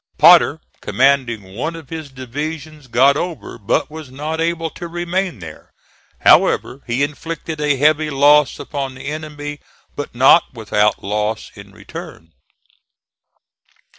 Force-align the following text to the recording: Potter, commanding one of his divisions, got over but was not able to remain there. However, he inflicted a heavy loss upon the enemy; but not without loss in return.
Potter, 0.17 0.59
commanding 0.81 1.53
one 1.53 1.75
of 1.75 1.91
his 1.91 2.09
divisions, 2.09 2.87
got 2.87 3.15
over 3.15 3.59
but 3.59 3.91
was 3.91 4.09
not 4.09 4.41
able 4.41 4.71
to 4.71 4.87
remain 4.87 5.37
there. 5.37 5.69
However, 6.21 6.81
he 6.87 7.03
inflicted 7.03 7.61
a 7.61 7.77
heavy 7.77 8.09
loss 8.09 8.57
upon 8.57 8.95
the 8.95 9.05
enemy; 9.05 9.59
but 9.95 10.15
not 10.15 10.55
without 10.55 11.03
loss 11.03 11.51
in 11.53 11.71
return. 11.71 12.31